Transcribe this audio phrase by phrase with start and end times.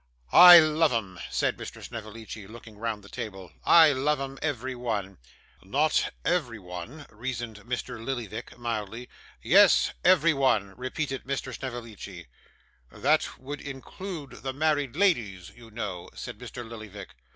[0.31, 1.83] 'I love 'em,' said Mr.
[1.83, 5.19] Snevellicci, looking round the table, 'I love 'em, every one.'
[5.61, 8.03] 'Not every one,' reasoned Mr.
[8.03, 9.09] Lillyvick, mildly.
[9.43, 11.53] 'Yes, every one,' repeated Mr.
[11.55, 12.25] Snevellicci.
[12.91, 16.67] 'That would include the married ladies, you know,' said Mr.
[16.67, 17.13] Lillyvick.